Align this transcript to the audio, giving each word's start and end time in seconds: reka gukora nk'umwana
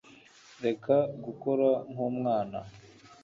reka 0.65 0.95
gukora 1.23 1.69
nk'umwana 1.91 2.59